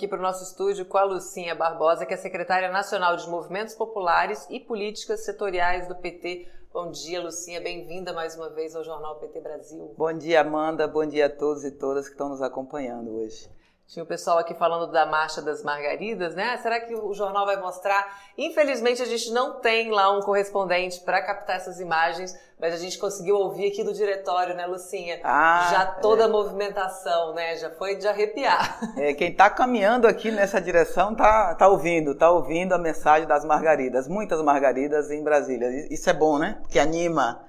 [0.00, 3.74] aqui para o nosso estúdio com a Lucinha Barbosa, que é secretária nacional de Movimentos
[3.74, 6.48] Populares e Políticas Setoriais do PT.
[6.72, 7.60] Bom dia, Lucinha.
[7.60, 9.94] Bem-vinda mais uma vez ao Jornal PT Brasil.
[9.98, 10.88] Bom dia, Amanda.
[10.88, 13.46] Bom dia a todos e todas que estão nos acompanhando hoje.
[13.90, 16.56] Tinha o pessoal aqui falando da Marcha das Margaridas, né?
[16.58, 18.06] Será que o jornal vai mostrar?
[18.38, 22.96] Infelizmente, a gente não tem lá um correspondente para captar essas imagens, mas a gente
[22.96, 25.18] conseguiu ouvir aqui do diretório, né, Lucinha?
[25.24, 26.26] Ah, Já toda é.
[26.26, 27.56] a movimentação, né?
[27.56, 28.78] Já foi de arrepiar.
[28.96, 33.44] É, quem está caminhando aqui nessa direção tá, tá ouvindo, tá ouvindo a mensagem das
[33.44, 34.06] margaridas.
[34.06, 35.68] Muitas margaridas em Brasília.
[35.92, 36.62] Isso é bom, né?
[36.68, 37.44] Que anima.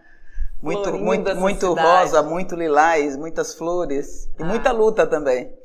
[0.60, 4.46] Muito, muito, muito rosa, muito lilás, muitas flores e ah.
[4.46, 5.61] muita luta também.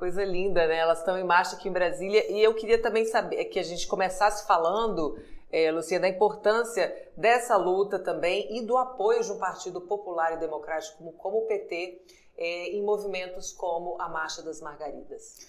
[0.00, 0.78] Coisa linda, né?
[0.78, 2.32] Elas estão em marcha aqui em Brasília.
[2.32, 5.20] E eu queria também saber que a gente começasse falando,
[5.52, 10.36] é, Lucia, da importância dessa luta também e do apoio de um partido popular e
[10.38, 12.00] democrático como, como o PT
[12.38, 15.46] é, em movimentos como a Marcha das Margaridas.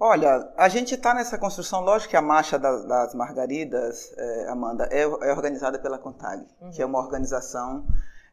[0.00, 4.88] Olha, a gente está nessa construção, lógico que a Marcha das, das Margaridas, é, Amanda,
[4.90, 6.72] é, é, organizada pela CONTAG, uhum.
[6.72, 7.86] que é uma organização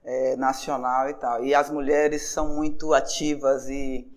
[0.03, 1.45] é, nacional e tal.
[1.45, 4.11] E as mulheres são muito ativas e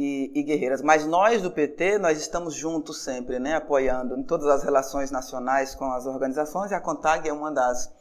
[0.00, 0.80] e, e, guerreiras.
[0.80, 5.74] Mas nós do PT, nós estamos juntos sempre, né, apoiando em todas as relações nacionais
[5.74, 7.92] com as organizações, e a CONTAG é uma das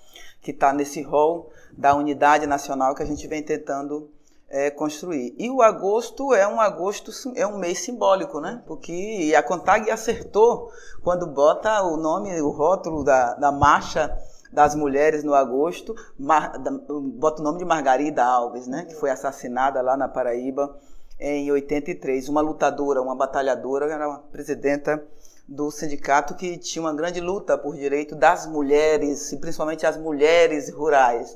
[0.42, 4.10] que está nesse rol da unidade nacional que a gente vem tentando
[4.48, 5.36] é, construir.
[5.38, 8.64] E o agosto é um agosto, é um mês simbólico, né?
[8.66, 10.72] Porque a CONTAG acertou
[11.04, 14.18] quando bota o nome, o rótulo da, da marcha
[14.54, 18.86] das mulheres no agosto, mar, da, bota o nome de Margarida Alves, né?
[18.86, 20.74] Que foi assassinada lá na Paraíba
[21.20, 25.04] em 83, uma lutadora, uma batalhadora, era uma presidenta
[25.48, 30.72] do sindicato que tinha uma grande luta por direito das mulheres, e principalmente as mulheres
[30.72, 31.36] rurais.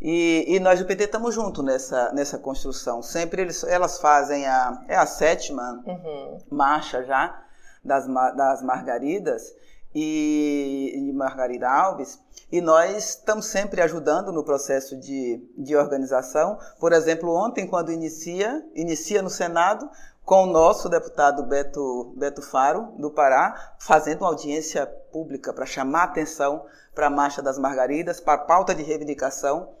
[0.00, 3.02] E, e nós do PT estamos juntos nessa, nessa construção.
[3.02, 6.38] Sempre eles, elas fazem a, é a sétima uhum.
[6.50, 7.42] marcha já
[7.84, 9.54] das, das Margaridas,
[9.94, 12.20] e, e Margarida Alves,
[12.50, 16.58] e nós estamos sempre ajudando no processo de, de organização.
[16.78, 19.88] Por exemplo, ontem, quando inicia, inicia no Senado,
[20.24, 26.04] com o nosso deputado Beto, Beto Faro, do Pará, fazendo uma audiência pública para chamar
[26.04, 29.77] atenção para a Marcha das Margaridas, para a pauta de reivindicação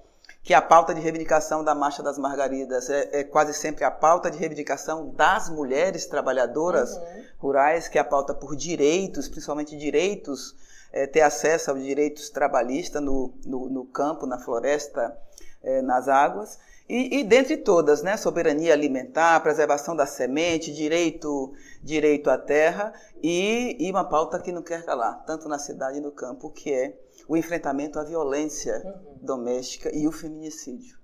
[0.48, 4.30] que a pauta de reivindicação da Marcha das Margaridas é, é quase sempre a pauta
[4.30, 7.24] de reivindicação das mulheres trabalhadoras uhum.
[7.36, 10.56] rurais, que é a pauta por direitos, principalmente direitos,
[10.90, 15.14] é, ter acesso aos direitos trabalhistas no, no, no campo, na floresta,
[15.62, 16.58] é, nas águas.
[16.88, 23.76] E, e, dentre todas, né, soberania alimentar, preservação da semente, direito, direito à terra e,
[23.78, 26.96] e uma pauta que não quer calar, tanto na cidade e no campo, que é
[27.28, 29.18] o enfrentamento à violência uhum.
[29.20, 30.98] doméstica e o feminicídio.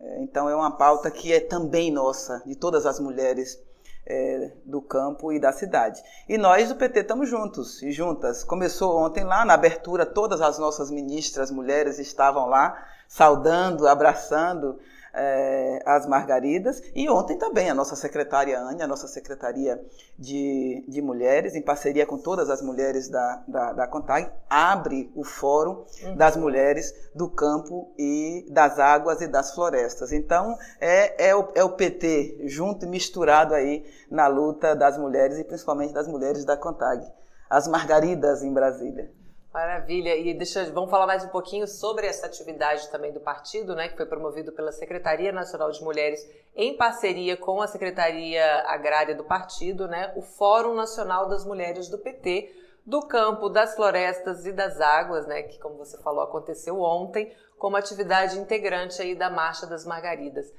[0.00, 3.62] É, então, é uma pauta que é também nossa, de todas as mulheres
[4.06, 6.02] é, do campo e da cidade.
[6.28, 8.42] E nós do PT estamos juntos e juntas.
[8.42, 14.78] Começou ontem lá, na abertura, todas as nossas ministras mulheres estavam lá, saudando, abraçando
[15.16, 16.82] é, as Margaridas.
[16.94, 19.82] E ontem também a nossa secretária Ania, a nossa secretaria
[20.18, 25.24] de, de mulheres, em parceria com todas as mulheres da, da, da CONTAG, abre o
[25.24, 26.16] Fórum uhum.
[26.16, 30.12] das Mulheres do Campo e das Águas e das Florestas.
[30.12, 35.38] Então, é, é, o, é o PT junto e misturado aí na luta das mulheres
[35.38, 37.06] e principalmente das mulheres da CONTAG.
[37.48, 39.10] As Margaridas em Brasília.
[39.56, 40.14] Maravilha.
[40.14, 43.96] E deixa, vamos falar mais um pouquinho sobre essa atividade também do partido, né, que
[43.96, 46.20] foi promovido pela Secretaria Nacional de Mulheres
[46.54, 51.96] em parceria com a Secretaria Agrária do partido, né, o Fórum Nacional das Mulheres do
[51.96, 57.34] PT, do campo, das florestas e das águas, né, que como você falou aconteceu ontem,
[57.58, 60.52] como atividade integrante aí da Marcha das Margaridas.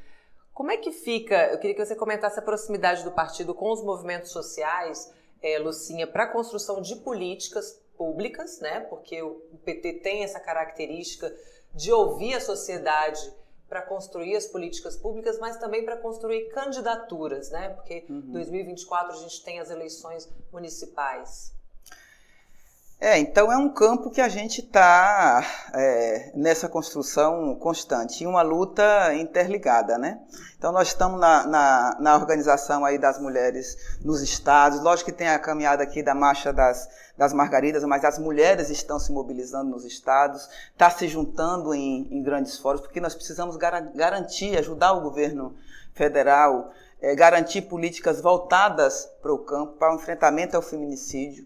[0.55, 1.51] Como é que fica?
[1.51, 6.07] Eu queria que você comentasse a proximidade do partido com os movimentos sociais, é, Lucinha,
[6.07, 8.81] para a construção de políticas públicas, né?
[8.81, 11.35] Porque o PT tem essa característica
[11.73, 13.19] de ouvir a sociedade
[13.67, 17.69] para construir as políticas públicas, mas também para construir candidaturas, né?
[17.69, 18.31] Porque em uhum.
[18.31, 21.53] 2024 a gente tem as eleições municipais.
[22.99, 29.13] É, então é um campo que a gente está é, nessa construção constante, uma luta
[29.13, 30.19] interligada, né?
[30.57, 35.27] Então nós estamos na, na, na, organização aí das mulheres nos estados, lógico que tem
[35.27, 39.85] a caminhada aqui da Marcha das, das Margaridas, mas as mulheres estão se mobilizando nos
[39.85, 45.55] estados, está se juntando em, em, grandes fóruns, porque nós precisamos garantir, ajudar o governo
[45.93, 51.45] federal, é, garantir políticas voltadas para o campo, para o enfrentamento ao feminicídio,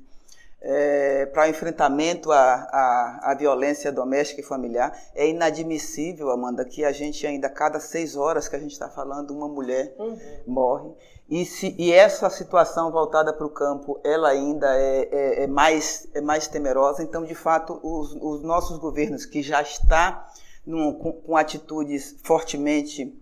[0.62, 4.96] é, para o enfrentamento à, à, à, violência doméstica e familiar.
[5.16, 9.32] É inadmissível, Amanda, que a gente ainda, cada seis horas que a gente está falando,
[9.32, 10.18] uma mulher uhum.
[10.46, 10.92] morre.
[11.28, 16.08] E, se, e, essa situação voltada para o campo, ela ainda é, é, é, mais,
[16.14, 17.02] é mais temerosa.
[17.02, 20.28] Então, de fato, os, os nossos governos, que já está
[20.66, 23.18] num, com, com atitudes fortemente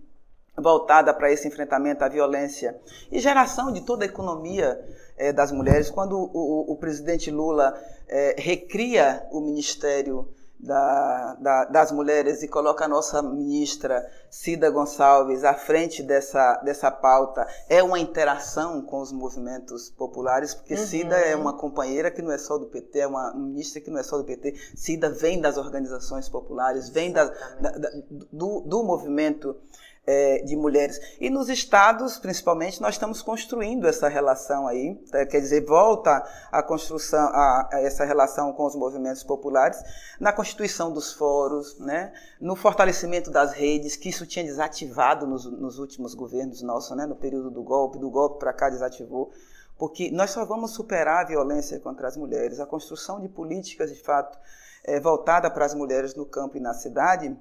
[0.56, 2.78] voltada para esse enfrentamento à violência
[3.10, 4.80] e geração de toda a economia
[5.16, 5.90] é, das mulheres.
[5.90, 10.28] Quando o, o, o presidente Lula é, recria o Ministério
[10.62, 16.90] da, da, das Mulheres e coloca a nossa ministra Cida Gonçalves à frente dessa, dessa
[16.90, 20.86] pauta, é uma interação com os movimentos populares, porque uhum.
[20.86, 23.98] Cida é uma companheira que não é só do PT, é uma ministra que não
[23.98, 24.54] é só do PT.
[24.76, 27.24] Cida vem das organizações populares, vem da,
[28.30, 29.56] do, do movimento
[30.06, 30.98] é, de mulheres.
[31.20, 35.24] E nos estados, principalmente, nós estamos construindo essa relação aí, tá?
[35.26, 39.78] quer dizer, volta a construção, a, a, essa relação com os movimentos populares,
[40.18, 42.12] na constituição dos fóruns, né?
[42.40, 47.06] no fortalecimento das redes, que isso tinha desativado nos, nos últimos governos nossos, né?
[47.06, 49.30] no período do golpe, do golpe para cá desativou
[49.78, 53.98] porque nós só vamos superar a violência contra as mulheres, a construção de políticas, de
[53.98, 54.38] fato,
[54.84, 57.34] é, voltada para as mulheres no campo e na cidade,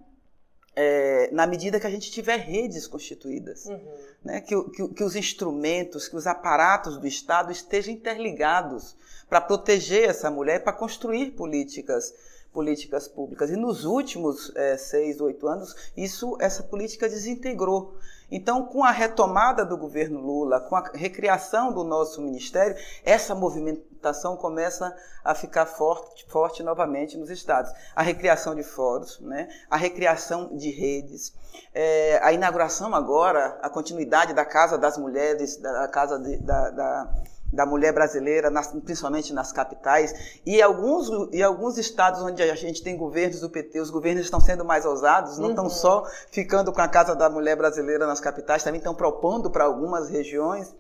[0.76, 3.80] é, na medida que a gente tiver redes constituídas, uhum.
[4.24, 4.42] né?
[4.42, 8.96] que, que, que, os instrumentos, que os aparatos do Estado estejam interligados
[9.28, 12.14] para proteger essa mulher, para construir políticas
[12.54, 13.50] políticas públicas.
[13.50, 17.96] E nos últimos é, seis, oito anos, isso, essa política desintegrou.
[18.32, 24.38] Então, com a retomada do governo Lula, com a recriação do nosso ministério, essa movimentação
[24.38, 27.72] começa a ficar forte, forte novamente nos estados.
[27.96, 29.48] A recriação de fóruns, né?
[29.70, 31.34] a recriação de redes,
[31.74, 37.14] é, a inauguração agora, a continuidade da Casa das Mulheres, da Casa de, da, da
[37.52, 42.84] da mulher brasileira, nas, principalmente nas capitais, e alguns, e alguns estados onde a gente
[42.84, 45.50] tem governos do PT, os governos estão sendo mais ousados, não uhum.
[45.52, 49.64] estão só ficando com a Casa da Mulher Brasileira nas capitais, também estão propondo para
[49.64, 50.74] algumas regiões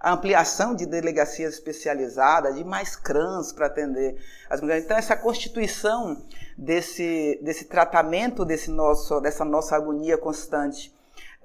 [0.00, 4.16] a ampliação de delegacias especializadas, de mais crãs para atender
[4.48, 4.84] as mulheres.
[4.84, 6.16] Então, essa constituição
[6.56, 10.95] desse, desse tratamento desse nosso, dessa nossa agonia constante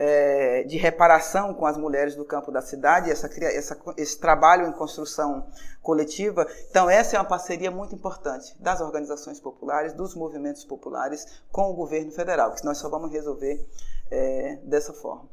[0.04, 4.72] é, de reparação com as mulheres do campo da cidade, essa, essa, esse trabalho em
[4.72, 5.46] construção
[5.80, 6.48] coletiva.
[6.72, 11.74] Então, essa é uma parceria muito importante das organizações populares, dos movimentos populares com o
[11.76, 13.64] governo federal, que nós só vamos resolver
[14.10, 15.30] é, dessa forma.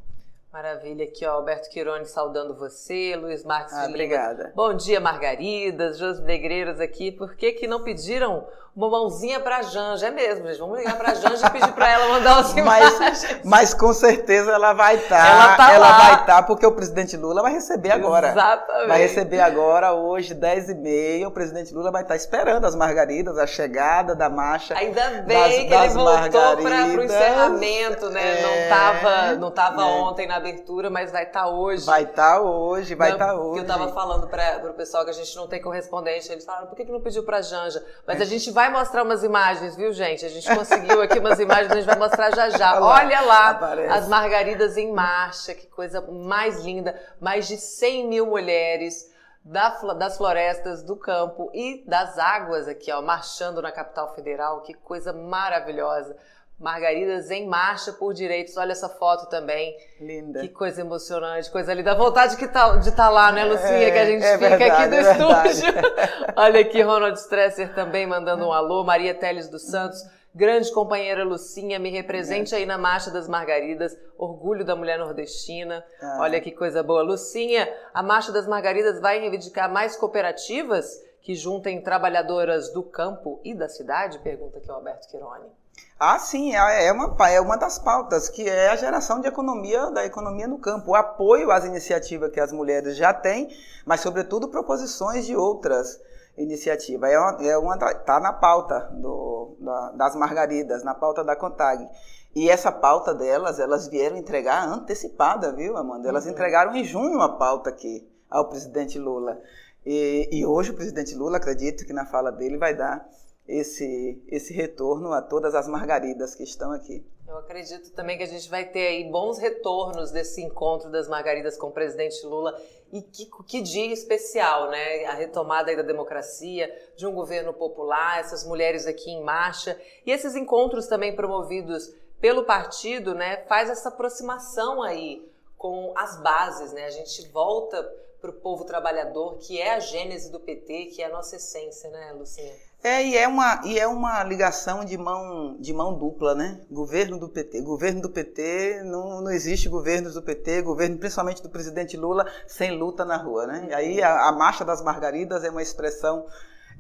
[0.53, 4.53] Maravilha, aqui ó, Alberto Quirone saudando você, Luiz Marques ah, Obrigada.
[4.55, 7.11] Bom dia, Margaridas, Jos Negreiros aqui.
[7.11, 8.47] Por que que não pediram
[8.79, 10.07] uma mãozinha pra Janja.
[10.07, 10.59] É mesmo, gente.
[10.59, 12.99] Vamos ligar pra Janja e pedir pra ela mandar umas imagens.
[12.99, 15.19] Mas, mas com certeza ela vai estar.
[15.19, 18.29] Tá, ela, tá ela vai estar, tá, porque o presidente Lula vai receber agora.
[18.29, 18.89] Exatamente.
[18.89, 21.27] Vai receber agora, hoje, 10h30.
[21.27, 24.75] O presidente Lula vai estar esperando as margaridas, a chegada da marcha.
[24.79, 28.39] Ainda bem das, que ele voltou para o encerramento, né?
[28.39, 28.43] É...
[28.43, 29.85] Não estava não tava é.
[29.85, 31.85] ontem na abertura, mas vai estar tá hoje.
[31.85, 33.59] Vai estar tá hoje, vai estar tá hoje.
[33.59, 36.31] eu estava falando para o pessoal que a gente não tem correspondente.
[36.31, 37.85] Eles falaram, por que, que não pediu pra Janja?
[38.07, 38.23] Mas é.
[38.23, 40.25] a gente vai mostrar umas imagens, viu, gente?
[40.25, 42.81] A gente conseguiu aqui umas imagens, a gente vai mostrar já já.
[42.81, 43.93] Olha lá, Aparece.
[43.93, 47.01] as margaridas em marcha, que coisa mais linda.
[47.21, 49.11] Mais de 100 mil mulheres
[49.45, 54.61] das florestas, do campo e das águas aqui, ó, marchando na capital federal.
[54.63, 56.17] Que coisa maravilhosa.
[56.59, 58.57] Margaridas em marcha por direitos.
[58.57, 59.77] Olha essa foto também.
[60.01, 60.41] Linda.
[60.41, 61.93] Que coisa emocionante, coisa linda.
[61.93, 63.89] A vontade que tá, de estar tá lá, né, Lucinha?
[63.89, 65.75] É, que a gente é fica verdade, aqui do é estúdio.
[66.37, 68.83] Olha aqui, Ronald Stresser também mandando um alô.
[68.83, 70.03] Maria Teles dos Santos.
[70.35, 72.59] Grande companheira Lucinha, me represente é.
[72.59, 75.85] aí na Marcha das Margaridas, orgulho da mulher nordestina.
[76.01, 76.19] Ah.
[76.21, 77.03] Olha que coisa boa.
[77.03, 83.55] Lucinha, a Marcha das Margaridas vai reivindicar mais cooperativas que juntem trabalhadoras do campo e
[83.55, 84.19] da cidade?
[84.21, 85.51] Pergunta aqui o Alberto Quironi.
[85.99, 89.91] Ah, sim, é, é uma, é uma das pautas, que é a geração de economia,
[89.91, 93.49] da economia no campo, o apoio às iniciativas que as mulheres já têm,
[93.85, 96.01] mas, sobretudo, proposições de outras
[96.37, 97.11] iniciativas.
[97.11, 101.89] É uma, é uma tá na pauta do, da, das margaridas, na pauta da CONTAG.
[102.35, 106.09] E essa pauta delas, elas vieram entregar antecipada, viu, Amanda?
[106.09, 106.31] Elas uhum.
[106.31, 109.41] entregaram em junho a pauta aqui ao presidente Lula.
[109.85, 113.09] E, e hoje o presidente Lula, acredito que na fala dele vai dar
[113.49, 117.05] esse, esse retorno a todas as margaridas que estão aqui.
[117.27, 121.57] Eu acredito também que a gente vai ter aí bons retornos desse encontro das margaridas
[121.57, 122.59] com o presidente Lula
[122.93, 125.05] e que, que dia especial, né?
[125.07, 130.35] A retomada da democracia, de um governo popular, essas mulheres aqui em marcha e esses
[130.37, 133.45] encontros também promovidos pelo partido, né?
[133.47, 135.27] Faz essa aproximação aí
[135.57, 136.87] com as bases, né?
[136.87, 137.83] A gente volta
[138.21, 141.91] para o povo trabalhador, que é a gênese do PT, que é a nossa essência,
[141.91, 142.55] né, Lucinha?
[142.83, 146.61] É, e é uma, e é uma ligação de mão, de mão dupla, né?
[146.71, 147.61] Governo do PT.
[147.63, 152.79] Governo do PT, não, não existe governos do PT, governo principalmente do presidente Lula, sem
[152.79, 153.67] luta na rua, né?
[153.71, 156.25] E aí a, a Marcha das Margaridas é uma expressão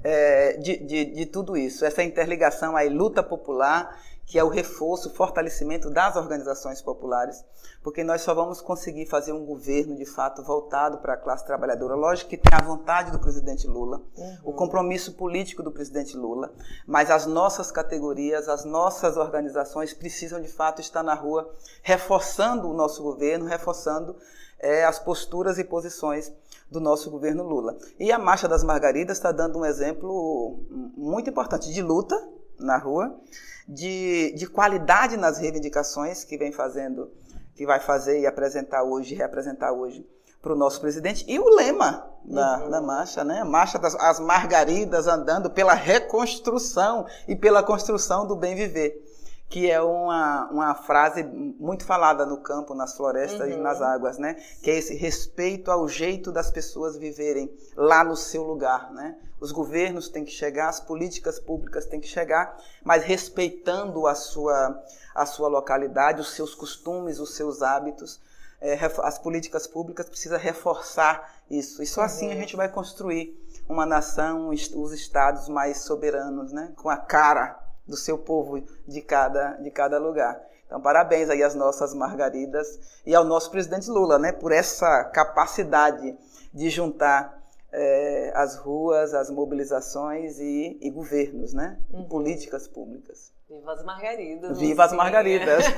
[0.04, 5.08] é, de, de, de tudo isso, essa interligação aí, luta popular que é o reforço,
[5.08, 7.42] o fortalecimento das organizações populares,
[7.82, 11.94] porque nós só vamos conseguir fazer um governo de fato voltado para a classe trabalhadora.
[11.94, 14.38] Lógico que tem a vontade do presidente Lula, uhum.
[14.44, 16.52] o compromisso político do presidente Lula,
[16.86, 21.50] mas as nossas categorias, as nossas organizações precisam de fato estar na rua,
[21.82, 24.14] reforçando o nosso governo, reforçando
[24.58, 26.30] é, as posturas e posições
[26.70, 27.78] do nosso governo Lula.
[27.98, 30.60] E a Marcha das Margaridas está dando um exemplo
[30.94, 32.14] muito importante de luta
[32.58, 33.18] na rua,
[33.66, 37.10] de, de qualidade nas reivindicações que vem fazendo,
[37.54, 40.06] que vai fazer e apresentar hoje, reapresentar hoje
[40.40, 41.24] para o nosso presidente.
[41.28, 42.70] E o lema da, uhum.
[42.70, 43.44] da marcha, né?
[43.44, 49.07] Marcha das as margaridas andando pela reconstrução e pela construção do bem viver
[49.48, 53.54] que é uma, uma frase muito falada no campo, nas florestas uhum.
[53.54, 54.34] e nas águas, né?
[54.62, 59.16] Que é esse respeito ao jeito das pessoas viverem lá no seu lugar, né?
[59.40, 64.82] Os governos têm que chegar, as políticas públicas têm que chegar, mas respeitando a sua,
[65.14, 68.20] a sua localidade, os seus costumes, os seus hábitos.
[68.60, 71.80] É, as políticas públicas precisam reforçar isso.
[71.82, 72.06] E só uhum.
[72.06, 72.40] assim a uhum.
[72.40, 76.72] gente vai construir uma nação, os estados mais soberanos, né?
[76.76, 80.40] Com a cara do seu povo de cada, de cada lugar.
[80.66, 86.14] Então, parabéns aí às nossas margaridas e ao nosso presidente Lula, né, por essa capacidade
[86.52, 87.42] de juntar
[87.72, 92.04] é, as ruas, as mobilizações e, e governos, né, uhum.
[92.04, 93.32] políticas públicas.
[93.48, 94.58] Viva as margaridas.
[94.58, 95.64] Viva as margaridas.